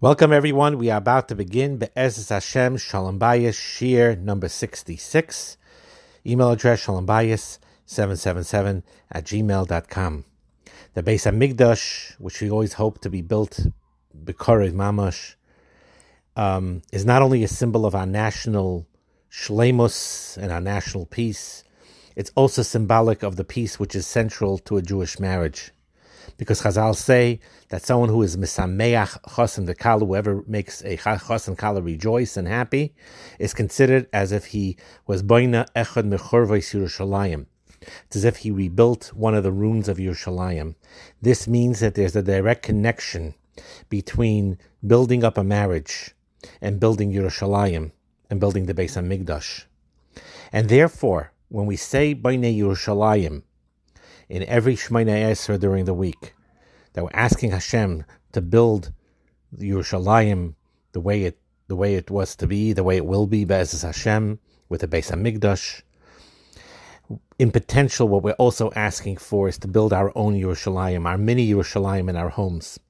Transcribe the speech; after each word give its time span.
Welcome, 0.00 0.32
everyone. 0.32 0.78
We 0.78 0.90
are 0.90 0.98
about 0.98 1.26
to 1.26 1.34
begin 1.34 1.78
Be'ezus 1.78 2.28
Hashem 2.28 2.76
Shalom 2.76 3.18
Bayis 3.18 3.58
Shir 3.58 4.14
number 4.14 4.48
66. 4.48 5.56
Email 6.24 6.52
address 6.52 6.82
Shalom 6.82 7.04
shalombayis777 7.04 8.84
at 9.10 9.24
gmail.com. 9.24 10.24
The 10.94 11.02
Beis 11.02 11.26
Hamikdash, 11.28 12.12
which 12.20 12.40
we 12.40 12.48
always 12.48 12.74
hope 12.74 13.00
to 13.00 13.10
be 13.10 13.22
built 13.22 13.58
B'Korev 14.16 14.70
Mamash, 14.70 15.34
um, 16.36 16.82
is 16.92 17.04
not 17.04 17.20
only 17.20 17.42
a 17.42 17.48
symbol 17.48 17.84
of 17.84 17.96
our 17.96 18.06
national 18.06 18.86
shlemus 19.28 20.36
and 20.36 20.52
our 20.52 20.60
national 20.60 21.06
peace, 21.06 21.64
it's 22.14 22.30
also 22.36 22.62
symbolic 22.62 23.24
of 23.24 23.34
the 23.34 23.42
peace 23.42 23.80
which 23.80 23.96
is 23.96 24.06
central 24.06 24.58
to 24.58 24.76
a 24.76 24.82
Jewish 24.82 25.18
marriage 25.18 25.72
because 26.36 26.62
Chazal 26.62 26.94
say 26.94 27.40
that 27.70 27.82
someone 27.82 28.08
who 28.08 28.22
is 28.22 28.36
misameach 28.36 29.18
chosen 29.34 29.64
the 29.64 29.74
kala, 29.74 30.04
whoever 30.04 30.44
makes 30.46 30.82
a 30.84 30.96
chosen 30.96 31.56
kala 31.56 31.80
rejoice 31.82 32.36
and 32.36 32.46
happy, 32.46 32.94
is 33.38 33.54
considered 33.54 34.06
as 34.12 34.32
if 34.32 34.46
he 34.46 34.76
was 35.06 35.22
boina 35.22 35.66
echad 35.74 36.08
mechorvais 36.08 36.74
Yerushalayim. 36.74 37.46
It's 38.06 38.16
as 38.16 38.24
if 38.24 38.38
he 38.38 38.50
rebuilt 38.50 39.12
one 39.14 39.34
of 39.34 39.44
the 39.44 39.52
ruins 39.52 39.88
of 39.88 39.98
Yerushalayim. 39.98 40.74
This 41.22 41.46
means 41.46 41.80
that 41.80 41.94
there's 41.94 42.16
a 42.16 42.22
direct 42.22 42.62
connection 42.62 43.34
between 43.88 44.58
building 44.86 45.24
up 45.24 45.38
a 45.38 45.44
marriage 45.44 46.14
and 46.60 46.80
building 46.80 47.12
Yerushalayim 47.12 47.92
and 48.30 48.40
building 48.40 48.66
the 48.66 48.74
base 48.74 48.96
Beis 48.96 49.24
Hamikdash. 49.24 49.64
And 50.52 50.68
therefore, 50.68 51.32
when 51.48 51.66
we 51.66 51.76
say 51.76 52.14
Bainei 52.14 52.56
Yerushalayim, 52.56 53.42
in 54.28 54.44
every 54.44 54.76
Shemona 54.76 55.30
Esra 55.30 55.58
during 55.58 55.84
the 55.84 55.94
week 55.94 56.34
that 56.92 57.04
we're 57.04 57.10
asking 57.12 57.50
Hashem 57.50 58.04
to 58.32 58.40
build 58.40 58.92
Yerushalayim 59.56 60.54
the 60.92 61.00
way 61.00 61.24
it 61.24 61.38
the 61.68 61.76
way 61.76 61.94
it 61.94 62.10
was 62.10 62.34
to 62.36 62.46
be, 62.46 62.72
the 62.72 62.82
way 62.82 62.96
it 62.96 63.04
will 63.04 63.26
be, 63.26 63.44
Be'ezus 63.44 63.82
Hashem, 63.82 64.38
with 64.70 64.80
the 64.80 64.88
Beis 64.88 65.10
Hamikdash. 65.10 65.82
In 67.38 67.50
potential, 67.50 68.08
what 68.08 68.22
we're 68.22 68.32
also 68.32 68.70
asking 68.74 69.18
for 69.18 69.48
is 69.48 69.58
to 69.58 69.68
build 69.68 69.92
our 69.92 70.10
own 70.16 70.34
Yerushalayim, 70.34 71.06
our 71.06 71.18
mini 71.18 71.46
Yerushalayim 71.46 72.08
in 72.08 72.16
our 72.16 72.30
homes. 72.30 72.80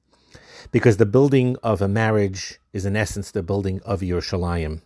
Because 0.71 0.95
the 0.95 1.05
building 1.05 1.57
of 1.61 1.81
a 1.81 1.89
marriage 1.89 2.59
is 2.71 2.85
in 2.85 2.95
essence 2.95 3.31
the 3.31 3.43
building 3.43 3.81
of 3.83 3.99
Yerushalayim. 3.99 4.81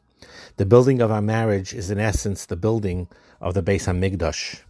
The 0.57 0.65
building 0.65 0.99
of 0.99 1.11
our 1.11 1.21
marriage 1.21 1.73
is 1.73 1.91
in 1.91 1.99
essence 1.99 2.47
the 2.47 2.55
building 2.55 3.07
of 3.39 3.53
the 3.53 3.61
Beis 3.61 3.85
Hamikdash. 3.85 4.61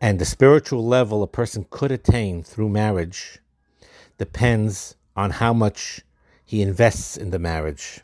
And 0.00 0.18
the 0.18 0.24
spiritual 0.24 0.84
level 0.84 1.22
a 1.22 1.26
person 1.26 1.66
could 1.70 1.90
attain 1.90 2.42
through 2.42 2.68
marriage 2.68 3.38
depends 4.18 4.94
on 5.16 5.30
how 5.30 5.52
much 5.52 6.02
he 6.44 6.62
invests 6.62 7.16
in 7.16 7.30
the 7.30 7.38
marriage 7.38 8.00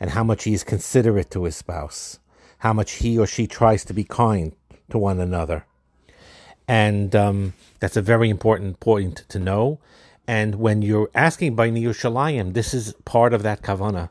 and 0.00 0.10
how 0.10 0.24
much 0.24 0.44
he 0.44 0.52
is 0.52 0.64
considerate 0.64 1.30
to 1.30 1.44
his 1.44 1.56
spouse, 1.56 2.18
how 2.58 2.72
much 2.72 2.92
he 2.94 3.18
or 3.18 3.26
she 3.26 3.46
tries 3.46 3.84
to 3.84 3.94
be 3.94 4.04
kind 4.04 4.54
to 4.90 4.98
one 4.98 5.20
another. 5.20 5.64
And 6.66 7.14
um, 7.14 7.54
that's 7.80 7.96
a 7.96 8.02
very 8.02 8.28
important 8.28 8.80
point 8.80 9.24
to 9.28 9.38
know. 9.38 9.78
And 10.26 10.56
when 10.56 10.82
you're 10.82 11.10
asking 11.14 11.54
by 11.54 11.70
Yerushalayim, 11.70 12.52
this 12.52 12.74
is 12.74 12.94
part 13.04 13.32
of 13.32 13.42
that 13.42 13.62
kavana, 13.62 14.10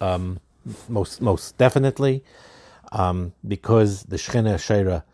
um, 0.00 0.40
most 0.88 1.20
most 1.20 1.56
definitely, 1.58 2.24
um, 2.92 3.32
because 3.46 4.04
the 4.04 4.16
Shechina 4.16 4.56
Shaira 4.56 5.04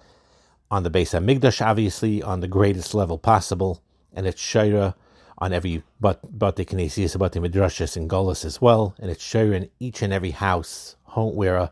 on 0.72 0.84
the 0.84 0.90
Beis 0.90 1.12
Hamikdash, 1.12 1.64
obviously 1.64 2.22
on 2.22 2.40
the 2.40 2.48
greatest 2.48 2.94
level 2.94 3.18
possible, 3.18 3.82
and 4.10 4.26
it's 4.26 4.40
Shaira 4.40 4.94
on 5.36 5.52
every 5.52 5.82
but 6.00 6.38
Bate 6.38 6.66
Kinesias, 6.66 7.12
the 7.12 7.40
Midrashas, 7.40 7.94
and 7.94 8.08
Golas 8.08 8.42
as 8.42 8.62
well, 8.62 8.94
and 8.98 9.10
it's 9.10 9.22
Shaira 9.22 9.54
in 9.54 9.70
each 9.78 10.00
and 10.00 10.14
every 10.14 10.30
house 10.30 10.96
home 11.02 11.36
where 11.36 11.56
a 11.56 11.70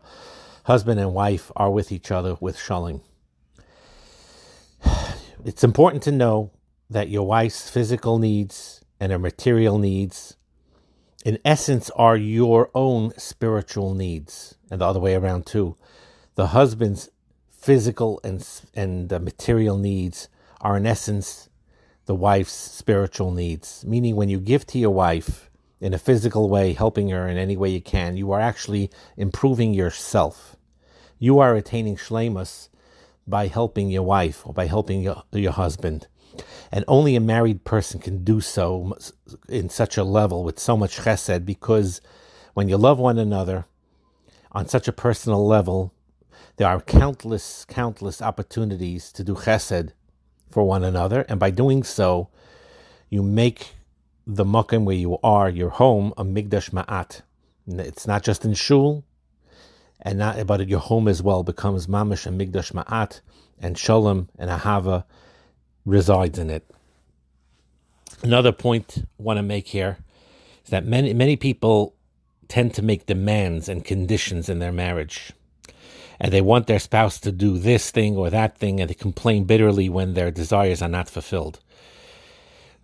husband 0.65 0.99
and 0.99 1.15
wife 1.15 1.51
are 1.55 1.71
with 1.71 1.91
each 1.91 2.11
other 2.11 2.37
with 2.39 2.59
Shalom. 2.59 3.01
It's 5.43 5.63
important 5.63 6.03
to 6.03 6.11
know 6.11 6.51
that 6.87 7.09
your 7.09 7.25
wife's 7.25 7.67
physical 7.67 8.19
needs 8.19 8.81
and 8.99 9.11
her 9.11 9.17
material 9.17 9.79
needs, 9.79 10.35
in 11.25 11.39
essence, 11.43 11.89
are 11.95 12.15
your 12.15 12.69
own 12.75 13.13
spiritual 13.17 13.95
needs, 13.95 14.53
and 14.69 14.79
the 14.79 14.85
other 14.85 14.99
way 14.99 15.15
around 15.15 15.47
too. 15.47 15.75
The 16.35 16.47
husband's 16.47 17.09
physical 17.61 18.19
and 18.23 18.45
and 18.73 19.11
material 19.11 19.77
needs 19.77 20.27
are 20.61 20.77
in 20.77 20.87
essence 20.87 21.49
the 22.05 22.15
wife's 22.15 22.51
spiritual 22.51 23.31
needs. 23.31 23.85
Meaning, 23.85 24.15
when 24.15 24.29
you 24.29 24.39
give 24.39 24.65
to 24.67 24.79
your 24.79 24.91
wife 24.91 25.49
in 25.79 25.93
a 25.93 25.99
physical 25.99 26.49
way, 26.49 26.73
helping 26.73 27.09
her 27.09 27.27
in 27.27 27.37
any 27.37 27.55
way 27.55 27.69
you 27.69 27.81
can, 27.81 28.17
you 28.17 28.31
are 28.31 28.39
actually 28.41 28.89
improving 29.15 29.73
yourself. 29.73 30.55
You 31.19 31.39
are 31.39 31.55
attaining 31.55 31.97
shlemus 31.97 32.69
by 33.27 33.47
helping 33.47 33.89
your 33.89 34.03
wife 34.03 34.45
or 34.45 34.53
by 34.53 34.65
helping 34.65 35.01
your, 35.01 35.23
your 35.31 35.51
husband. 35.51 36.07
And 36.71 36.83
only 36.87 37.15
a 37.15 37.19
married 37.19 37.63
person 37.63 37.99
can 37.99 38.23
do 38.23 38.41
so 38.41 38.97
in 39.47 39.69
such 39.69 39.97
a 39.97 40.03
level 40.03 40.43
with 40.43 40.59
so 40.59 40.75
much 40.75 40.97
chesed 40.99 41.45
because 41.45 42.01
when 42.53 42.69
you 42.69 42.77
love 42.77 42.97
one 42.97 43.19
another 43.19 43.65
on 44.51 44.67
such 44.67 44.87
a 44.87 44.93
personal 44.93 45.45
level, 45.45 45.93
there 46.57 46.67
are 46.67 46.81
countless, 46.81 47.65
countless 47.65 48.21
opportunities 48.21 49.11
to 49.13 49.23
do 49.23 49.35
chesed 49.35 49.91
for 50.49 50.63
one 50.63 50.83
another, 50.83 51.21
and 51.29 51.39
by 51.39 51.51
doing 51.51 51.83
so, 51.83 52.29
you 53.09 53.23
make 53.23 53.75
the 54.25 54.45
makom 54.45 54.85
where 54.85 54.95
you 54.95 55.17
are, 55.23 55.49
your 55.49 55.69
home, 55.69 56.13
a 56.17 56.23
migdash 56.23 56.71
ma'at. 56.71 57.21
It's 57.67 58.07
not 58.07 58.23
just 58.23 58.45
in 58.45 58.53
shul, 58.53 59.03
and 60.01 60.19
not 60.19 60.45
but 60.47 60.67
your 60.67 60.79
home 60.79 61.07
as 61.07 61.21
well 61.21 61.43
becomes 61.43 61.87
mamish 61.87 62.25
and 62.25 62.39
migdash 62.39 62.71
ma'at, 62.73 63.21
and 63.59 63.77
shalom 63.77 64.29
and 64.37 64.49
ahava 64.49 65.05
resides 65.85 66.39
in 66.39 66.49
it. 66.49 66.69
Another 68.23 68.51
point 68.51 68.99
I 68.99 69.23
want 69.23 69.37
to 69.37 69.43
make 69.43 69.67
here 69.69 69.97
is 70.63 70.69
that 70.69 70.85
many 70.85 71.13
many 71.13 71.35
people 71.35 71.95
tend 72.47 72.73
to 72.75 72.81
make 72.81 73.05
demands 73.05 73.69
and 73.69 73.85
conditions 73.85 74.49
in 74.49 74.59
their 74.59 74.71
marriage 74.71 75.31
and 76.21 76.31
they 76.31 76.41
want 76.41 76.67
their 76.67 76.79
spouse 76.79 77.19
to 77.19 77.31
do 77.31 77.57
this 77.57 77.89
thing 77.91 78.15
or 78.15 78.29
that 78.29 78.55
thing, 78.59 78.79
and 78.79 78.89
they 78.89 78.93
complain 78.93 79.45
bitterly 79.45 79.89
when 79.89 80.13
their 80.13 80.29
desires 80.29 80.79
are 80.83 80.87
not 80.87 81.09
fulfilled. 81.09 81.59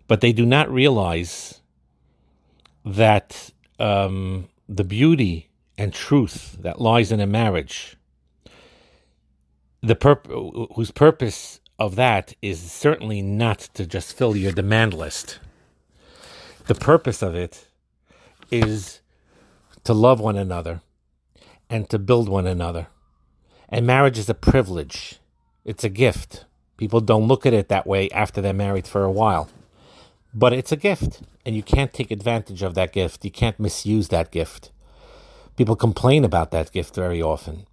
But 0.08 0.20
they 0.20 0.32
do 0.32 0.44
not 0.44 0.68
realize 0.70 1.60
that 2.84 3.50
um, 3.78 4.48
the 4.68 4.82
beauty 4.82 5.50
and 5.78 5.94
truth 5.94 6.58
that 6.62 6.80
lies 6.80 7.12
in 7.12 7.20
a 7.20 7.28
marriage, 7.28 7.96
the 9.82 9.94
whose 10.74 10.90
purpose 10.90 11.60
of 11.78 11.94
that 11.94 12.34
is 12.42 12.60
certainly 12.72 13.22
not 13.22 13.60
to 13.74 13.86
just 13.86 14.16
fill 14.18 14.36
your 14.36 14.52
demand 14.52 14.94
list. 14.94 15.38
The 16.66 16.74
purpose 16.74 17.22
of 17.22 17.36
it 17.36 17.68
is 18.50 19.00
to 19.84 19.94
love 19.94 20.18
one 20.18 20.36
another 20.36 20.80
and 21.70 21.88
to 21.90 22.00
build 22.00 22.28
one 22.28 22.48
another. 22.48 22.88
And 23.68 23.86
marriage 23.86 24.18
is 24.18 24.28
a 24.28 24.34
privilege, 24.34 25.18
it's 25.64 25.84
a 25.84 25.88
gift. 25.88 26.44
People 26.76 27.00
don't 27.00 27.26
look 27.26 27.44
at 27.44 27.52
it 27.52 27.68
that 27.68 27.86
way 27.86 28.08
after 28.10 28.40
they're 28.40 28.52
married 28.52 28.86
for 28.86 29.02
a 29.02 29.10
while. 29.10 29.50
But 30.32 30.52
it's 30.52 30.70
a 30.70 30.76
gift, 30.76 31.22
and 31.44 31.56
you 31.56 31.62
can't 31.62 31.92
take 31.92 32.10
advantage 32.12 32.62
of 32.62 32.74
that 32.74 32.92
gift. 32.92 33.24
You 33.24 33.32
can't 33.32 33.58
misuse 33.58 34.08
that 34.08 34.30
gift. 34.30 34.70
People 35.56 35.74
complain 35.74 36.24
about 36.24 36.52
that 36.52 36.70
gift 36.70 36.94
very 36.94 37.20
often. 37.20 37.66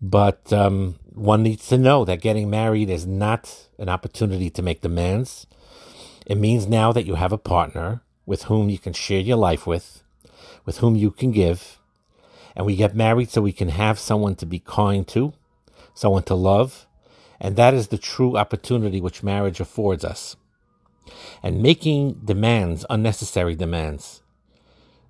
But 0.00 0.52
um, 0.52 1.00
one 1.12 1.42
needs 1.42 1.66
to 1.68 1.76
know 1.76 2.04
that 2.04 2.20
getting 2.20 2.48
married 2.48 2.88
is 2.88 3.06
not 3.06 3.68
an 3.78 3.88
opportunity 3.88 4.50
to 4.50 4.62
make 4.62 4.80
demands. 4.80 5.46
It 6.26 6.36
means 6.36 6.68
now 6.68 6.92
that 6.92 7.06
you 7.06 7.16
have 7.16 7.32
a 7.32 7.38
partner 7.38 8.02
with 8.24 8.44
whom 8.44 8.70
you 8.70 8.78
can 8.78 8.92
share 8.92 9.20
your 9.20 9.36
life 9.36 9.66
with, 9.66 10.04
with 10.64 10.78
whom 10.78 10.94
you 10.94 11.10
can 11.10 11.32
give, 11.32 11.79
and 12.56 12.66
we 12.66 12.76
get 12.76 12.94
married 12.94 13.30
so 13.30 13.42
we 13.42 13.52
can 13.52 13.68
have 13.68 13.98
someone 13.98 14.34
to 14.36 14.46
be 14.46 14.58
kind 14.58 15.06
to, 15.08 15.32
someone 15.94 16.22
to 16.24 16.34
love, 16.34 16.86
and 17.40 17.56
that 17.56 17.74
is 17.74 17.88
the 17.88 17.98
true 17.98 18.36
opportunity 18.36 19.00
which 19.00 19.22
marriage 19.22 19.60
affords 19.60 20.04
us. 20.04 20.36
And 21.42 21.62
making 21.62 22.20
demands, 22.24 22.84
unnecessary 22.90 23.56
demands, 23.56 24.22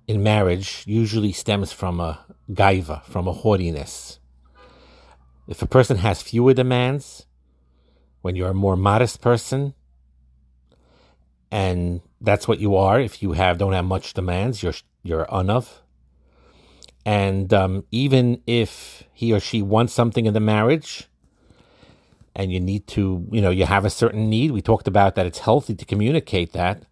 in 0.07 0.23
marriage 0.23 0.83
usually 0.87 1.31
stems 1.31 1.71
from 1.71 1.99
a 1.99 2.25
gaiva, 2.51 3.03
from 3.03 3.27
a 3.27 3.33
haughtiness. 3.33 4.19
If 5.47 5.61
a 5.61 5.67
person 5.67 5.97
has 5.97 6.21
fewer 6.21 6.53
demands, 6.53 7.25
when 8.21 8.35
you're 8.35 8.49
a 8.49 8.53
more 8.53 8.77
modest 8.77 9.21
person, 9.21 9.73
and 11.51 12.01
that's 12.21 12.47
what 12.47 12.59
you 12.59 12.75
are, 12.75 12.99
if 12.99 13.21
you 13.21 13.33
have 13.33 13.57
don't 13.57 13.73
have 13.73 13.85
much 13.85 14.13
demands, 14.13 14.63
you're 14.63 14.73
you're 15.03 15.25
unav, 15.25 15.79
and 17.05 17.53
um, 17.53 17.85
even 17.91 18.41
if 18.47 19.03
he 19.13 19.33
or 19.33 19.39
she 19.39 19.61
wants 19.61 19.93
something 19.93 20.25
in 20.25 20.33
the 20.33 20.39
marriage, 20.39 21.07
and 22.35 22.51
you 22.51 22.59
need 22.59 22.87
to, 22.87 23.27
you 23.31 23.41
know, 23.41 23.49
you 23.49 23.65
have 23.65 23.85
a 23.85 23.89
certain 23.89 24.29
need, 24.29 24.51
we 24.51 24.61
talked 24.61 24.87
about 24.87 25.15
that 25.15 25.25
it's 25.25 25.39
healthy 25.39 25.75
to 25.75 25.85
communicate 25.85 26.53
that. 26.53 26.83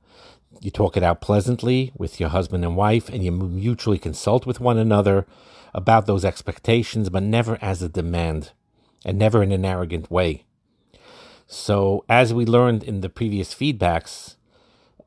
you 0.61 0.71
talk 0.71 0.97
it 0.97 1.03
out 1.03 1.21
pleasantly 1.21 1.91
with 1.97 2.19
your 2.19 2.29
husband 2.29 2.65
and 2.65 2.75
wife, 2.75 3.09
and 3.09 3.23
you 3.23 3.31
mutually 3.31 3.97
consult 3.97 4.45
with 4.45 4.59
one 4.59 4.77
another 4.77 5.25
about 5.73 6.05
those 6.05 6.25
expectations, 6.25 7.09
but 7.09 7.23
never 7.23 7.57
as 7.61 7.81
a 7.81 7.89
demand 7.89 8.51
and 9.05 9.17
never 9.17 9.41
in 9.43 9.51
an 9.51 9.65
arrogant 9.65 10.11
way. 10.11 10.43
So, 11.47 12.05
as 12.09 12.33
we 12.33 12.45
learned 12.45 12.83
in 12.83 13.01
the 13.01 13.09
previous 13.09 13.53
feedbacks 13.55 14.35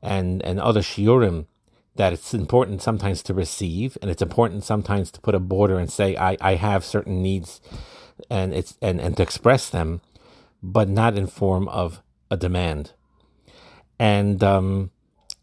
and, 0.01 0.41
and 0.43 0.59
other 0.59 0.81
shiurim, 0.81 1.45
that 1.95 2.13
it's 2.13 2.33
important 2.33 2.81
sometimes 2.81 3.21
to 3.23 3.33
receive, 3.33 3.97
and 4.01 4.09
it's 4.09 4.21
important 4.21 4.63
sometimes 4.63 5.11
to 5.11 5.21
put 5.21 5.35
a 5.35 5.39
border 5.39 5.77
and 5.77 5.91
say, 5.91 6.15
I, 6.17 6.37
I 6.41 6.55
have 6.55 6.83
certain 6.83 7.21
needs 7.21 7.61
and 8.29 8.53
it's 8.53 8.77
and, 8.81 8.99
and 9.01 9.17
to 9.17 9.23
express 9.23 9.69
them, 9.69 10.01
but 10.61 10.89
not 10.89 11.17
in 11.17 11.27
form 11.27 11.67
of 11.67 12.01
a 12.31 12.37
demand. 12.37 12.93
And 13.99 14.43
um, 14.43 14.91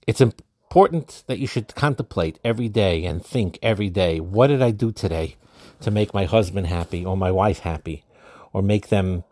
it's 0.07 0.21
important 0.21 1.25
that 1.27 1.39
you 1.39 1.47
should 1.47 1.75
contemplate 1.75 2.39
every 2.45 2.69
day 2.69 3.05
and 3.05 3.25
think 3.25 3.59
every 3.63 3.91
day, 3.91 4.21
what 4.21 4.49
did 4.49 4.63
I 4.63 4.71
do 4.71 4.93
today 4.93 5.37
to 5.81 5.91
make 5.91 6.13
my 6.13 6.25
husband 6.25 6.67
happy 6.67 7.05
or 7.05 7.17
my 7.17 7.31
wife 7.31 7.61
happy, 7.61 8.05
or 8.53 8.63
make 8.63 8.89
them, 8.89 9.25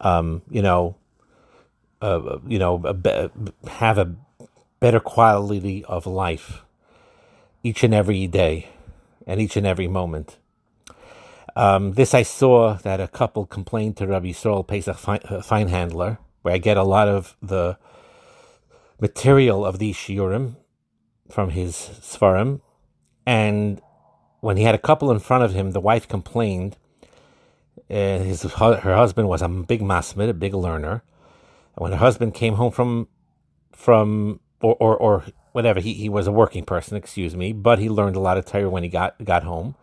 um, 0.00 0.42
you 0.48 0.62
know, 0.62 0.96
uh, 2.00 2.38
you 2.46 2.58
know, 2.58 2.78
have 3.68 3.98
a 3.98 4.14
better 4.80 5.00
quality 5.00 5.84
of 5.86 6.06
life 6.06 6.62
each 7.62 7.82
and 7.82 7.94
every 7.94 8.26
day 8.26 8.68
and 9.26 9.40
each 9.40 9.56
and 9.56 9.66
every 9.66 9.88
moment. 9.88 10.36
Um, 11.56 11.92
this 11.92 12.14
I 12.14 12.22
saw 12.22 12.74
that 12.74 13.00
a 13.00 13.08
couple 13.08 13.46
complained 13.46 13.96
to 13.98 14.06
Rabbi 14.06 14.28
Yisrael 14.28 14.66
Pesach 14.66 14.96
Feinhandler, 14.96 16.18
where 16.42 16.54
I 16.54 16.58
get 16.58 16.76
a 16.76 16.82
lot 16.82 17.08
of 17.08 17.36
the 17.40 17.78
material 19.00 19.64
of 19.64 19.78
these 19.78 19.96
shiurim 19.96 20.56
from 21.30 21.50
his 21.50 21.74
svarim, 22.02 22.60
and 23.26 23.80
when 24.40 24.58
he 24.58 24.64
had 24.64 24.74
a 24.74 24.78
couple 24.78 25.10
in 25.10 25.18
front 25.20 25.42
of 25.42 25.54
him, 25.54 25.70
the 25.70 25.80
wife 25.80 26.06
complained. 26.06 26.76
Uh, 27.90 28.18
his 28.18 28.42
her 28.42 28.94
husband 28.94 29.26
was 29.26 29.40
a 29.40 29.48
big 29.48 29.80
masmid, 29.80 30.28
a 30.28 30.34
big 30.34 30.52
learner. 30.52 31.02
And 31.76 31.82
when 31.82 31.92
her 31.92 31.98
husband 31.98 32.34
came 32.34 32.54
home 32.54 32.70
from 32.70 33.08
from 33.72 34.40
or 34.64 34.76
or, 34.80 34.96
or 34.96 35.24
whatever, 35.52 35.80
he, 35.80 35.92
he 35.94 36.08
was 36.08 36.26
a 36.26 36.32
working 36.32 36.64
person, 36.64 36.96
excuse 36.96 37.36
me, 37.36 37.52
but 37.52 37.78
he 37.78 37.88
learned 37.88 38.16
a 38.16 38.20
lot 38.20 38.38
of 38.38 38.44
Torah 38.44 38.70
when 38.70 38.82
he 38.82 38.88
got 38.88 39.22
got 39.24 39.44
home. 39.44 39.76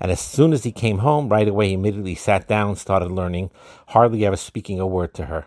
And 0.00 0.10
as 0.10 0.20
soon 0.20 0.52
as 0.52 0.64
he 0.64 0.72
came 0.72 0.98
home, 0.98 1.28
right 1.28 1.48
away, 1.48 1.68
he 1.68 1.74
immediately 1.74 2.16
sat 2.16 2.48
down, 2.48 2.76
started 2.76 3.10
learning, 3.12 3.50
hardly 3.88 4.26
ever 4.26 4.36
speaking 4.36 4.80
a 4.80 4.86
word 4.86 5.14
to 5.14 5.26
her. 5.26 5.46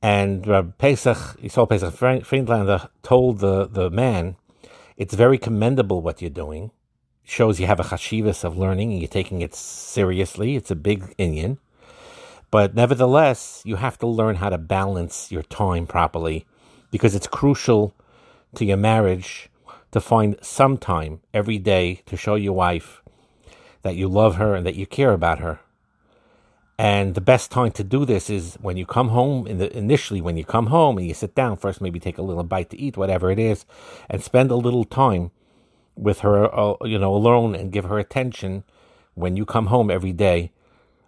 And 0.00 0.48
uh, 0.48 0.62
Pesach, 0.78 1.18
Yisrael 1.42 1.68
Pesach 1.68 2.24
Friedlander 2.24 2.88
told 3.02 3.40
the, 3.40 3.66
the 3.66 3.90
man, 3.90 4.36
it's 4.96 5.14
very 5.14 5.38
commendable 5.38 6.00
what 6.00 6.22
you're 6.22 6.30
doing. 6.30 6.70
shows 7.24 7.60
you 7.60 7.66
have 7.66 7.80
a 7.80 7.84
chashivas 7.84 8.44
of 8.44 8.56
learning 8.56 8.92
and 8.92 9.00
you're 9.00 9.08
taking 9.08 9.42
it 9.42 9.54
seriously. 9.54 10.56
It's 10.56 10.70
a 10.70 10.76
big 10.76 11.14
Indian. 11.18 11.58
But 12.50 12.74
nevertheless, 12.74 13.62
you 13.64 13.76
have 13.76 13.98
to 13.98 14.06
learn 14.06 14.36
how 14.36 14.48
to 14.48 14.58
balance 14.58 15.30
your 15.30 15.42
time 15.42 15.86
properly 15.86 16.46
because 16.90 17.14
it's 17.14 17.26
crucial 17.26 17.94
to 18.54 18.64
your 18.64 18.76
marriage 18.76 19.50
to 19.90 20.00
find 20.00 20.36
some 20.42 20.76
time 20.76 21.20
every 21.32 21.58
day 21.58 22.02
to 22.06 22.16
show 22.16 22.34
your 22.34 22.52
wife 22.52 23.02
that 23.82 23.96
you 23.96 24.08
love 24.08 24.36
her 24.36 24.54
and 24.54 24.66
that 24.66 24.74
you 24.74 24.86
care 24.86 25.12
about 25.12 25.38
her. 25.38 25.60
And 26.78 27.14
the 27.16 27.20
best 27.20 27.50
time 27.50 27.72
to 27.72 27.82
do 27.82 28.04
this 28.04 28.30
is 28.30 28.54
when 28.60 28.76
you 28.76 28.86
come 28.86 29.08
home. 29.08 29.46
In 29.48 29.58
the, 29.58 29.76
initially, 29.76 30.20
when 30.20 30.36
you 30.36 30.44
come 30.44 30.66
home 30.66 30.96
and 30.96 31.06
you 31.06 31.14
sit 31.14 31.34
down 31.34 31.56
first, 31.56 31.80
maybe 31.80 31.98
take 31.98 32.18
a 32.18 32.22
little 32.22 32.44
bite 32.44 32.70
to 32.70 32.78
eat, 32.78 32.96
whatever 32.96 33.32
it 33.32 33.38
is, 33.38 33.66
and 34.08 34.22
spend 34.22 34.52
a 34.52 34.56
little 34.56 34.84
time 34.84 35.32
with 35.96 36.20
her, 36.20 36.54
uh, 36.54 36.74
you 36.82 36.98
know, 36.98 37.12
alone, 37.12 37.56
and 37.56 37.72
give 37.72 37.84
her 37.84 37.98
attention 37.98 38.62
when 39.14 39.36
you 39.36 39.44
come 39.44 39.66
home 39.66 39.90
every 39.90 40.12
day 40.12 40.52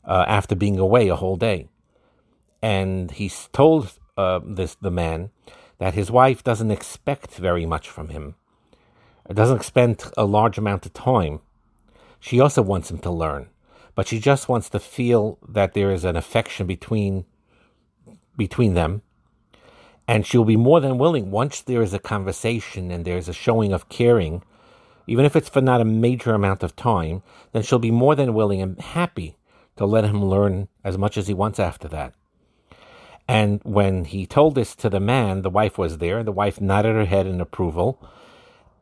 uh, 0.04 0.24
after 0.26 0.56
being 0.56 0.78
away 0.78 1.08
a 1.08 1.14
whole 1.14 1.36
day. 1.36 1.68
And 2.60 3.12
he's 3.12 3.48
told 3.52 3.92
uh, 4.16 4.40
this 4.44 4.74
the 4.74 4.90
man 4.90 5.30
that 5.80 5.94
his 5.94 6.10
wife 6.10 6.44
doesn't 6.44 6.70
expect 6.70 7.34
very 7.34 7.66
much 7.66 7.90
from 7.90 8.10
him. 8.10 8.36
Doesn't 9.32 9.64
spend 9.64 10.04
a 10.16 10.24
large 10.24 10.58
amount 10.58 10.86
of 10.86 10.92
time 10.92 11.40
she 12.20 12.38
also 12.38 12.60
wants 12.60 12.90
him 12.90 12.98
to 12.98 13.10
learn, 13.10 13.48
but 13.94 14.06
she 14.06 14.20
just 14.20 14.48
wants 14.48 14.68
to 14.70 14.78
feel 14.78 15.38
that 15.48 15.72
there 15.72 15.90
is 15.90 16.04
an 16.04 16.16
affection 16.16 16.66
between 16.66 17.24
between 18.36 18.74
them. 18.74 19.02
And 20.06 20.26
she'll 20.26 20.44
be 20.44 20.56
more 20.56 20.80
than 20.80 20.98
willing 20.98 21.30
once 21.30 21.60
there 21.60 21.82
is 21.82 21.94
a 21.94 21.98
conversation 21.98 22.90
and 22.90 23.04
there's 23.04 23.28
a 23.28 23.32
showing 23.32 23.72
of 23.72 23.88
caring, 23.88 24.42
even 25.06 25.24
if 25.24 25.34
it's 25.34 25.48
for 25.48 25.60
not 25.60 25.80
a 25.80 25.84
major 25.84 26.34
amount 26.34 26.62
of 26.62 26.76
time, 26.76 27.22
then 27.52 27.62
she'll 27.62 27.78
be 27.78 27.90
more 27.90 28.14
than 28.14 28.34
willing 28.34 28.60
and 28.60 28.80
happy 28.80 29.36
to 29.76 29.86
let 29.86 30.04
him 30.04 30.24
learn 30.24 30.68
as 30.84 30.98
much 30.98 31.16
as 31.16 31.28
he 31.28 31.34
wants 31.34 31.58
after 31.58 31.88
that. 31.88 32.12
And 33.30 33.60
when 33.62 34.04
he 34.06 34.26
told 34.26 34.54
this 34.54 34.74
to 34.76 34.90
the 34.90 35.00
man, 35.00 35.42
the 35.42 35.50
wife 35.50 35.78
was 35.78 35.98
there, 35.98 36.18
and 36.18 36.26
the 36.26 36.32
wife 36.32 36.60
nodded 36.60 36.94
her 36.96 37.04
head 37.04 37.26
in 37.26 37.40
approval 37.40 37.90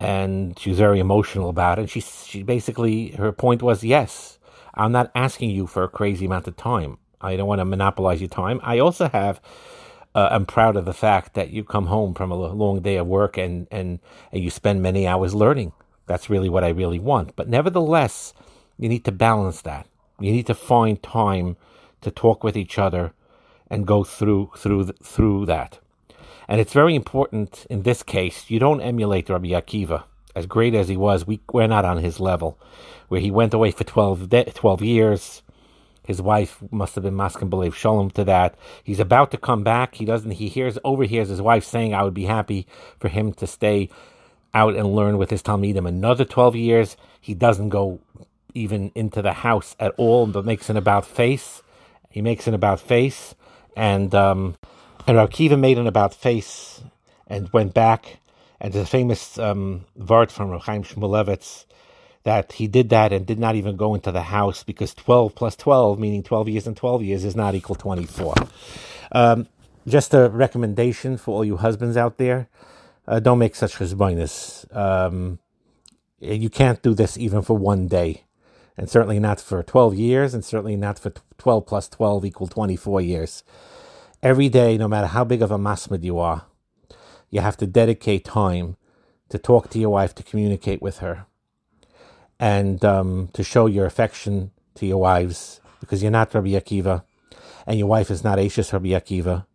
and 0.01 0.59
she 0.59 0.71
was 0.71 0.79
very 0.79 1.01
emotional 1.01 1.49
about 1.49 1.79
it. 1.79 1.91
She 1.91 2.01
she 2.01 2.43
basically 2.43 3.09
her 3.13 3.33
point 3.33 3.63
was, 3.63 3.83
yes, 3.83 4.39
I'm 4.75 4.93
not 4.93 5.11
asking 5.15 5.51
you 5.51 5.67
for 5.67 5.83
a 5.83 5.89
crazy 5.89 6.27
amount 6.27 6.47
of 6.47 6.57
time. 6.57 6.99
I 7.21 7.37
don't 7.37 7.49
want 7.49 7.61
to 7.61 7.65
monopolize 7.65 8.21
your 8.21 8.29
time. 8.29 8.61
I 8.63 8.79
also 8.79 9.09
have. 9.09 9.41
Uh, 10.15 10.29
I'm 10.33 10.47
proud 10.47 10.75
of 10.75 10.85
the 10.85 10.95
fact 10.95 11.35
that 11.35 11.51
you 11.51 11.63
come 11.63 11.87
home 11.87 12.15
from 12.15 12.33
a 12.33 12.35
long 12.35 12.81
day 12.81 12.97
of 12.97 13.07
work 13.07 13.37
and, 13.37 13.69
and, 13.71 14.01
and 14.33 14.43
you 14.43 14.51
spend 14.51 14.83
many 14.83 15.07
hours 15.07 15.35
learning. 15.35 15.73
That's 16.07 16.31
really 16.31 16.49
what 16.49 16.65
I 16.65 16.71
really 16.71 16.99
want. 16.99 17.37
But 17.37 17.49
nevertheless, 17.49 18.33
you 18.79 18.89
need 18.89 19.05
to 19.05 19.13
balance 19.13 19.61
that. 19.63 19.87
You 20.19 20.33
need 20.33 20.47
to 20.47 20.55
find 20.55 21.01
time 21.03 21.57
to 22.01 22.11
talk 22.11 22.43
with 22.43 22.57
each 22.57 22.79
other 22.79 23.13
and 23.71 23.87
go 23.87 24.05
through 24.05 24.51
through 24.57 24.93
through 25.03 25.47
that. 25.47 25.79
And 26.49 26.61
it's 26.61 26.73
very 26.73 26.95
important 26.95 27.67
in 27.69 27.83
this 27.83 28.03
case, 28.03 28.51
you 28.51 28.59
don't 28.59 28.81
emulate 28.81 29.29
Rabbi 29.29 29.49
Akiva. 29.49 30.05
As 30.35 30.47
great 30.47 30.75
as 30.75 30.89
he 30.89 30.97
was, 30.97 31.27
we, 31.27 31.41
we're 31.53 31.67
not 31.67 31.85
on 31.85 31.99
his 31.99 32.21
level. 32.21 32.59
Where 33.09 33.21
he 33.21 33.31
went 33.31 33.53
away 33.53 33.71
for 33.71 33.85
12, 33.85 34.31
de- 34.31 34.45
12 34.45 34.83
years. 34.83 35.43
His 36.07 36.23
wife 36.23 36.63
must 36.71 36.95
have 36.95 37.05
been 37.05 37.17
masking 37.17 37.51
believe 37.51 37.77
shalom 37.77 38.11
to 38.13 38.25
that. 38.25 38.55
He's 38.83 39.01
about 39.01 39.31
to 39.33 39.37
come 39.37 39.63
back. 39.63 39.97
He 39.97 40.07
doesn't, 40.07 40.31
he 40.31 40.49
hears, 40.49 40.79
overhears 40.85 41.29
his 41.29 41.43
wife 41.43 41.65
saying, 41.65 41.93
I 41.93 42.03
would 42.03 42.15
be 42.15 42.25
happy 42.25 42.67
for 42.99 43.09
him 43.09 43.35
to 43.35 43.47
stay 43.47 43.91
out 44.55 44.75
and 44.75 44.95
learn 44.95 45.19
with 45.19 45.29
his 45.29 45.43
Talmidim 45.43 45.87
another 45.87 46.25
12 46.25 46.57
years. 46.57 46.97
He 47.21 47.35
doesn't 47.35 47.69
go 47.69 48.01
even 48.55 48.91
into 48.95 49.21
the 49.21 49.35
house 49.35 49.77
at 49.79 49.93
all, 49.99 50.27
but 50.27 50.47
makes 50.47 50.71
an 50.71 50.79
about 50.79 51.05
face. 51.05 51.63
He 52.09 52.23
makes 52.23 52.47
an 52.47 52.55
about 52.55 52.81
face. 52.81 53.35
And, 53.79 54.15
um, 54.15 54.57
and 55.07 55.17
Rav 55.17 55.59
made 55.59 55.79
an 55.79 55.87
about 55.87 56.13
face 56.13 56.83
and 57.27 57.49
went 57.53 57.73
back. 57.73 58.19
And 58.61 58.73
the 58.73 58.85
famous 58.85 59.39
um, 59.39 59.85
Vart 59.99 60.31
from 60.31 60.51
Rav 60.51 60.65
Shmulevitz 60.65 61.65
that 62.25 62.53
he 62.53 62.67
did 62.67 62.91
that 62.91 63.13
and 63.13 63.25
did 63.25 63.39
not 63.39 63.55
even 63.55 63.77
go 63.77 63.95
into 63.95 64.13
the 64.13 64.23
house 64.23 64.65
because 64.65 64.93
12 64.95 65.35
plus 65.35 65.57
12, 65.57 65.99
meaning 65.99 66.23
12 66.23 66.49
years 66.49 66.67
and 66.67 66.77
12 66.77 67.03
years, 67.05 67.25
is 67.25 67.37
not 67.37 67.55
equal 67.55 67.77
24. 67.77 68.35
Um, 69.13 69.47
just 69.87 70.13
a 70.13 70.29
recommendation 70.29 71.17
for 71.17 71.37
all 71.37 71.45
you 71.45 71.57
husbands 71.57 71.97
out 71.97 72.19
there 72.19 72.49
uh, 73.09 73.21
don't 73.21 73.39
make 73.39 73.55
such 73.55 73.77
chesbonis. 73.77 74.65
Um, 74.77 75.39
you 76.21 76.51
can't 76.51 76.83
do 76.83 76.95
this 76.95 77.17
even 77.17 77.43
for 77.43 77.57
one 77.57 77.89
day, 77.89 78.25
and 78.79 78.89
certainly 78.89 79.19
not 79.19 79.41
for 79.41 79.63
12 79.63 79.95
years, 79.95 80.33
and 80.33 80.43
certainly 80.43 80.77
not 80.77 80.99
for 80.99 81.13
12 81.37 81.67
plus 81.67 81.89
12 81.89 82.25
equal 82.25 82.47
24 82.47 83.03
years 83.03 83.43
every 84.23 84.49
day, 84.49 84.77
no 84.77 84.89
matter 84.89 85.07
how 85.07 85.25
big 85.25 85.43
of 85.43 85.51
a 85.51 85.59
masmid 85.59 86.03
you 86.03 86.19
are, 86.19 86.45
you 87.31 87.41
have 87.41 87.57
to 87.57 87.67
dedicate 87.67 88.25
time 88.25 88.77
to 89.29 89.39
talk 89.39 89.71
to 89.71 89.79
your 89.79 89.91
wife, 89.91 90.15
to 90.15 90.23
communicate 90.23 90.81
with 90.83 90.99
her, 90.99 91.27
and 92.41 92.85
um, 92.85 93.29
to 93.33 93.43
show 93.43 93.67
your 93.67 93.87
affection 93.87 94.51
to 94.75 94.87
your 94.87 94.99
wives, 94.99 95.61
because 95.81 96.03
you're 96.03 96.11
not 96.11 96.33
Rabbi 96.33 96.49
Akiva, 96.51 97.05
and 97.67 97.79
your 97.79 97.89
wife 97.89 98.11
is 98.11 98.25
not 98.25 98.39
Ashes 98.39 98.73
Rabbi 98.73 98.89
Akiva. 98.89 99.47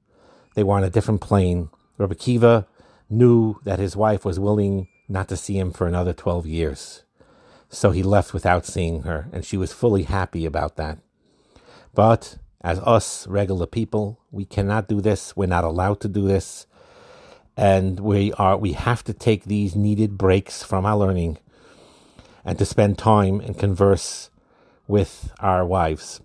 They 0.55 0.63
were 0.63 0.75
on 0.75 0.83
a 0.83 0.89
different 0.89 1.21
plane. 1.21 1.69
Rabbi 1.97 2.13
Akiva 2.13 2.67
knew 3.09 3.59
that 3.63 3.79
his 3.79 3.95
wife 3.95 4.23
was 4.23 4.39
willing 4.39 4.87
not 5.09 5.27
to 5.29 5.37
see 5.37 5.57
him 5.57 5.71
for 5.71 5.87
another 5.87 6.13
12 6.13 6.45
years. 6.45 7.02
So 7.73 7.89
he 7.89 8.03
left 8.03 8.35
without 8.35 8.67
seeing 8.67 9.01
her, 9.01 9.27
and 9.33 9.43
she 9.43 9.57
was 9.57 9.73
fully 9.73 10.03
happy 10.03 10.45
about 10.45 10.75
that. 10.75 10.99
But 11.95 12.37
as 12.61 12.77
us 12.79 13.25
regular 13.25 13.65
people, 13.65 14.19
we 14.29 14.45
cannot 14.45 14.87
do 14.87 15.01
this. 15.01 15.35
We're 15.35 15.47
not 15.47 15.63
allowed 15.63 15.99
to 16.01 16.07
do 16.07 16.27
this. 16.27 16.67
And 17.57 17.99
we 17.99 18.31
are 18.33 18.57
we 18.57 18.73
have 18.73 19.03
to 19.05 19.13
take 19.13 19.45
these 19.45 19.75
needed 19.75 20.19
breaks 20.19 20.61
from 20.61 20.85
our 20.85 20.95
learning 20.95 21.39
and 22.45 22.59
to 22.59 22.65
spend 22.65 22.99
time 22.99 23.39
and 23.39 23.57
converse 23.57 24.29
with 24.87 25.33
our 25.39 25.65
wives. 25.65 26.21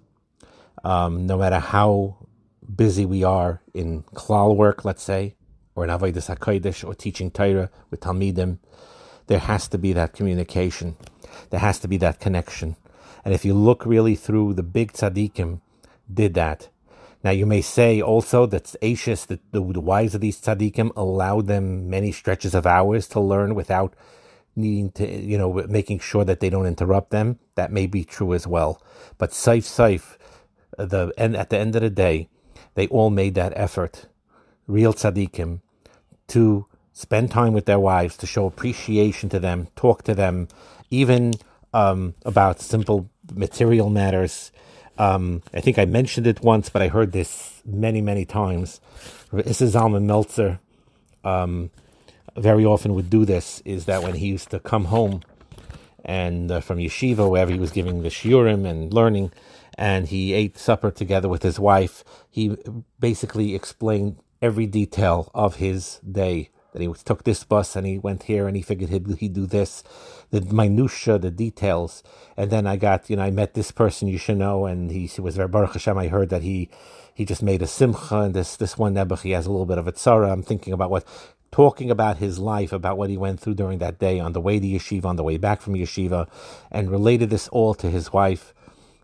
Um, 0.85 1.27
no 1.27 1.39
matter 1.39 1.61
how 1.61 2.17
busy 2.77 3.07
we 3.07 3.25
are 3.25 3.63
in 3.73 4.03
klal 4.15 4.55
work, 4.55 4.85
let's 4.85 5.03
say, 5.03 5.35
or 5.75 5.85
in 5.85 5.91
Avodah 5.91 6.37
HaKodesh 6.37 6.87
or 6.87 6.95
teaching 6.95 7.31
Torah 7.31 7.71
with 7.91 8.01
Talmidim, 8.01 8.59
there 9.29 9.39
has 9.39 9.67
to 9.69 9.79
be 9.79 9.95
that 9.95 10.13
communication. 10.13 10.97
There 11.51 11.61
has 11.61 11.79
to 11.81 11.89
be 11.89 11.97
that 11.99 12.21
connection. 12.21 12.77
And 13.25 13.35
if 13.35 13.45
you 13.45 13.55
look 13.55 13.85
really 13.85 14.15
through 14.15 14.55
the 14.55 14.63
big 14.63 14.93
tzaddikim, 14.93 15.61
did 16.13 16.35
that. 16.35 16.69
Now 17.25 17.31
you 17.31 17.47
may 17.47 17.61
say 17.61 18.01
also 18.01 18.47
that 18.47 18.75
Ashes, 18.83 19.27
the, 19.27 19.41
the, 19.51 19.61
the 19.61 19.81
wives 19.81 20.15
of 20.15 20.21
these 20.21 20.41
tzaddikim, 20.41 20.93
allowed 20.97 21.47
them 21.47 21.91
many 21.91 22.13
stretches 22.13 22.55
of 22.55 22.67
hours 22.67 23.09
to 23.09 23.21
learn 23.21 23.55
without 23.55 23.95
needing 24.55 24.91
to, 24.93 25.07
you 25.09 25.39
know, 25.39 25.53
making 25.69 25.99
sure 25.99 26.25
that 26.25 26.41
they 26.41 26.51
don't 26.51 26.67
interrupt 26.67 27.11
them. 27.11 27.39
That 27.55 27.73
may 27.73 27.87
be 27.87 28.05
true 28.05 28.35
as 28.35 28.47
well. 28.47 28.83
But 29.19 29.31
saif 29.31 29.65
saif, 29.65 30.17
the 30.77 31.13
and 31.19 31.37
at 31.37 31.51
the 31.51 31.59
end 31.59 31.75
of 31.77 31.83
the 31.83 31.91
day, 31.91 32.29
they 32.75 32.87
all 32.89 33.11
made 33.11 33.35
that 33.35 33.53
effort, 33.57 34.07
real 34.67 34.95
tzaddikim, 34.95 35.61
to 36.29 36.67
spend 36.93 37.31
time 37.31 37.53
with 37.53 37.67
their 37.67 37.79
wives, 37.79 38.17
to 38.17 38.27
show 38.27 38.47
appreciation 38.47 39.29
to 39.29 39.39
them, 39.39 39.69
talk 39.77 40.03
to 40.05 40.15
them, 40.15 40.49
even 40.91 41.35
um, 41.73 42.15
about 42.25 42.61
simple 42.61 43.11
material 43.35 43.91
matters. 43.91 44.53
Um, 44.97 45.43
I 45.55 45.61
think 45.61 45.79
I 45.79 45.85
mentioned 45.85 46.27
it 46.27 46.41
once, 46.41 46.69
but 46.69 46.83
I 46.83 46.89
heard 46.89 47.13
this 47.13 47.63
many, 47.65 48.01
many 48.01 48.25
times. 48.25 48.81
Isser 49.33 49.71
Zalman 49.71 50.05
Meltzer 50.05 50.59
um, 51.25 51.71
very 52.37 52.65
often 52.65 52.95
would 52.95 53.11
do 53.11 53.25
this, 53.25 53.61
is 53.65 53.85
that 53.85 54.03
when 54.03 54.15
he 54.15 54.27
used 54.27 54.51
to 54.51 54.59
come 54.59 54.87
home 54.87 55.23
and 56.05 56.51
uh, 56.51 56.61
from 56.61 56.79
yeshiva, 56.79 57.31
wherever 57.31 57.53
he 57.53 57.59
was 57.59 57.71
giving 57.71 58.03
the 58.03 58.09
shiurim 58.09 58.67
and 58.67 58.93
learning, 58.93 59.31
and 59.77 60.09
he 60.09 60.33
ate 60.33 60.59
supper 60.59 60.91
together 60.91 61.29
with 61.29 61.43
his 61.43 61.61
wife, 61.61 62.03
he 62.31 62.57
basically 62.99 63.55
explained 63.55 64.19
every 64.43 64.67
detail 64.67 65.31
of 65.35 65.57
his 65.57 66.01
day 66.11 66.51
that 66.73 66.83
he 66.83 66.93
took 67.05 67.25
this 67.25 67.45
bus 67.45 67.77
and 67.77 67.87
he 67.87 67.99
went 67.99 68.25
here 68.25 68.47
and 68.47 68.57
he 68.57 68.63
figured 68.63 68.91
he'd, 68.91 69.07
he'd 69.19 69.33
do 69.33 69.47
this, 69.47 69.83
the 70.31 70.41
minutia, 70.41 71.19
the 71.19 71.31
details. 71.31 72.03
And 72.37 72.51
then 72.51 72.67
I 72.67 72.77
got, 72.77 73.09
you 73.09 73.17
know, 73.17 73.23
I 73.23 73.31
met 73.31 73.55
this 73.55 73.71
person 73.71 74.09
you 74.09 74.19
should 74.19 74.39
know, 74.39 74.67
and 74.67 74.91
he, 74.91 75.07
he 75.07 75.21
was 75.21 75.37
very 75.37 75.49
Baruch 75.49 75.73
Hashem. 75.73 75.97
I 75.97 76.09
heard 76.09 76.29
that 76.31 76.43
he 76.43 76.69
he 77.15 77.25
just 77.25 77.43
made 77.43 77.63
a 77.63 77.67
simcha, 77.67 78.21
and 78.21 78.35
this 78.35 78.55
this 78.55 78.79
one 78.79 78.95
nebuch 78.95 79.23
he 79.23 79.33
has 79.33 79.47
a 79.47 79.51
little 79.51 79.67
bit 79.67 79.79
of 79.79 79.89
a 79.89 79.93
tzara. 79.93 80.31
I'm 80.31 80.43
thinking 80.43 80.73
about 80.73 80.91
what 80.91 81.05
talking 81.51 81.91
about 81.91 82.19
his 82.19 82.39
life, 82.39 82.73
about 82.73 82.97
what 82.97 83.11
he 83.11 83.17
went 83.17 83.41
through 83.41 83.55
during 83.55 83.79
that 83.79 83.99
day 83.99 84.21
on 84.21 84.35
the 84.35 84.41
way 84.41 84.61
to 84.61 84.67
yeshiva, 84.67 85.07
on 85.07 85.17
the 85.17 85.25
way 85.25 85.37
back 85.37 85.61
from 85.61 85.75
yeshiva, 85.75 86.29
and 86.71 86.91
related 86.91 87.31
this 87.31 87.49
all 87.49 87.75
to 87.75 87.91
his 87.91 88.13
wife, 88.13 88.55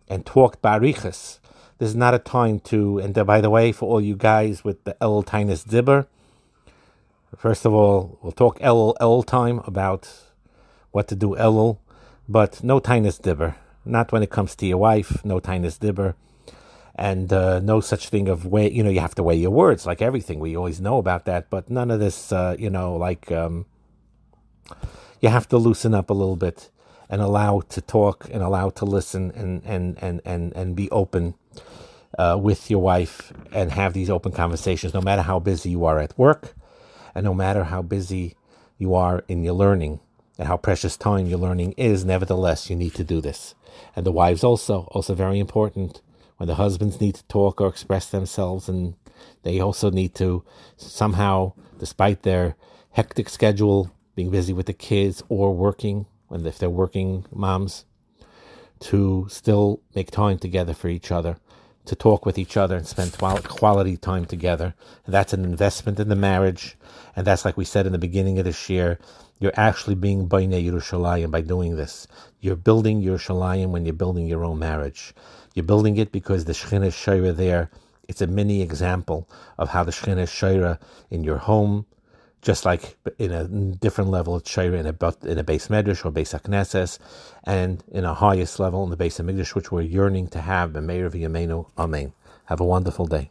and 0.08 0.24
talked 0.24 0.62
barichas. 0.62 1.40
This 1.78 1.88
is 1.88 1.96
not 1.96 2.14
a 2.14 2.20
time 2.20 2.60
to, 2.60 2.98
and 2.98 3.14
by 3.26 3.40
the 3.40 3.50
way, 3.50 3.72
for 3.72 3.88
all 3.88 4.00
you 4.00 4.14
guys 4.14 4.62
with 4.62 4.84
the 4.84 4.96
El 5.02 5.24
Tinus 5.24 5.64
Dibber, 5.64 6.06
First 7.36 7.64
of 7.64 7.72
all, 7.72 8.18
we'll 8.22 8.32
talk 8.32 8.58
Elul 8.60 9.26
time 9.26 9.60
about 9.66 10.08
what 10.92 11.08
to 11.08 11.16
do 11.16 11.30
Elul, 11.36 11.78
but 12.28 12.62
no 12.62 12.80
tinus 12.80 13.20
dibber. 13.20 13.56
Not 13.84 14.12
when 14.12 14.22
it 14.22 14.30
comes 14.30 14.54
to 14.56 14.66
your 14.66 14.78
wife, 14.78 15.24
no 15.24 15.40
tinus 15.40 15.78
dibber. 15.78 16.14
And 16.94 17.32
uh, 17.32 17.58
no 17.58 17.80
such 17.80 18.08
thing 18.08 18.28
of 18.28 18.46
weigh, 18.46 18.70
you 18.70 18.82
know, 18.82 18.90
you 18.90 19.00
have 19.00 19.16
to 19.16 19.22
weigh 19.22 19.36
your 19.36 19.50
words 19.50 19.84
like 19.84 20.00
everything. 20.00 20.38
We 20.38 20.56
always 20.56 20.80
know 20.80 20.98
about 20.98 21.24
that, 21.24 21.50
but 21.50 21.68
none 21.68 21.90
of 21.90 21.98
this, 21.98 22.30
uh, 22.30 22.54
you 22.58 22.70
know, 22.70 22.94
like 22.96 23.32
um, 23.32 23.66
you 25.20 25.28
have 25.28 25.48
to 25.48 25.58
loosen 25.58 25.92
up 25.92 26.10
a 26.10 26.14
little 26.14 26.36
bit 26.36 26.70
and 27.10 27.20
allow 27.20 27.60
to 27.60 27.80
talk 27.80 28.28
and 28.32 28.42
allow 28.42 28.70
to 28.70 28.84
listen 28.84 29.32
and, 29.32 29.62
and, 29.64 29.98
and, 30.00 30.20
and, 30.24 30.52
and 30.54 30.76
be 30.76 30.88
open 30.90 31.34
uh, 32.16 32.38
with 32.40 32.70
your 32.70 32.80
wife 32.80 33.32
and 33.52 33.72
have 33.72 33.92
these 33.92 34.08
open 34.08 34.30
conversations, 34.30 34.94
no 34.94 35.00
matter 35.00 35.22
how 35.22 35.40
busy 35.40 35.70
you 35.70 35.84
are 35.84 35.98
at 35.98 36.16
work 36.16 36.54
and 37.14 37.24
no 37.24 37.34
matter 37.34 37.64
how 37.64 37.82
busy 37.82 38.34
you 38.78 38.94
are 38.94 39.24
in 39.28 39.42
your 39.44 39.54
learning 39.54 40.00
and 40.38 40.48
how 40.48 40.56
precious 40.56 40.96
time 40.96 41.26
your 41.26 41.38
learning 41.38 41.72
is, 41.76 42.04
nevertheless, 42.04 42.68
you 42.68 42.76
need 42.76 42.94
to 42.94 43.04
do 43.04 43.20
this. 43.20 43.54
And 43.94 44.04
the 44.04 44.12
wives 44.12 44.42
also, 44.42 44.88
also 44.90 45.14
very 45.14 45.38
important. 45.38 46.00
When 46.36 46.48
the 46.48 46.56
husbands 46.56 47.00
need 47.00 47.14
to 47.14 47.24
talk 47.24 47.60
or 47.60 47.68
express 47.68 48.06
themselves, 48.06 48.68
and 48.68 48.94
they 49.44 49.60
also 49.60 49.90
need 49.90 50.14
to 50.16 50.44
somehow, 50.76 51.52
despite 51.78 52.22
their 52.22 52.56
hectic 52.90 53.28
schedule, 53.28 53.92
being 54.16 54.30
busy 54.30 54.52
with 54.52 54.66
the 54.66 54.72
kids 54.72 55.22
or 55.28 55.54
working, 55.54 56.06
and 56.30 56.44
if 56.46 56.58
they're 56.58 56.70
working 56.70 57.24
moms, 57.32 57.84
to 58.80 59.26
still 59.30 59.80
make 59.94 60.10
time 60.10 60.38
together 60.38 60.74
for 60.74 60.88
each 60.88 61.12
other 61.12 61.36
to 61.86 61.94
talk 61.94 62.24
with 62.24 62.38
each 62.38 62.56
other 62.56 62.76
and 62.76 62.86
spend 62.86 63.16
quality 63.18 63.96
time 63.96 64.24
together. 64.24 64.74
And 65.04 65.14
that's 65.14 65.32
an 65.32 65.44
investment 65.44 66.00
in 66.00 66.08
the 66.08 66.16
marriage. 66.16 66.76
And 67.14 67.26
that's 67.26 67.44
like 67.44 67.56
we 67.56 67.64
said 67.64 67.86
in 67.86 67.92
the 67.92 67.98
beginning 67.98 68.38
of 68.38 68.44
this 68.44 68.70
year, 68.70 68.98
you're 69.38 69.52
actually 69.56 69.94
being 69.94 70.28
Bainei 70.28 70.64
Yerushalayim 70.64 71.30
by 71.30 71.40
doing 71.40 71.76
this. 71.76 72.06
You're 72.40 72.56
building 72.56 73.02
Yerushalayim 73.02 73.68
when 73.68 73.84
you're 73.84 73.92
building 73.92 74.26
your 74.26 74.44
own 74.44 74.58
marriage. 74.58 75.14
You're 75.54 75.64
building 75.64 75.96
it 75.96 76.12
because 76.12 76.44
the 76.44 76.52
Shekhinah 76.52 76.88
Shaira 76.88 77.36
there, 77.36 77.70
it's 78.08 78.22
a 78.22 78.26
mini 78.26 78.62
example 78.62 79.28
of 79.58 79.70
how 79.70 79.84
the 79.84 79.92
Shekhinah 79.92 80.26
Shaira 80.26 80.78
in 81.10 81.24
your 81.24 81.38
home, 81.38 81.86
just 82.44 82.66
like 82.66 82.98
in 83.18 83.32
a 83.32 83.48
different 83.48 84.10
level 84.10 84.34
of 84.34 84.44
Shaira 84.44 84.78
in 84.78 84.86
a, 84.86 85.30
in 85.32 85.38
a 85.38 85.42
base 85.42 85.68
Medrash 85.68 86.04
or 86.04 86.10
base 86.10 86.34
Akneses, 86.34 86.98
and 87.44 87.82
in 87.90 88.04
a 88.04 88.12
highest 88.12 88.60
level 88.60 88.84
in 88.84 88.90
the 88.90 88.96
base 88.96 89.18
of 89.18 89.26
Mikdash, 89.26 89.54
which 89.54 89.72
we're 89.72 89.80
yearning 89.80 90.28
to 90.28 90.42
have, 90.42 90.74
Meir 90.74 91.06
of 91.06 91.14
Amen. 91.14 92.12
Have 92.44 92.60
a 92.60 92.64
wonderful 92.64 93.06
day. 93.06 93.30